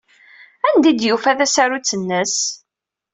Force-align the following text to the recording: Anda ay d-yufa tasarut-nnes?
Anda 0.67 0.87
ay 0.89 0.95
d-yufa 0.99 1.33
tasarut-nnes? 1.39 2.35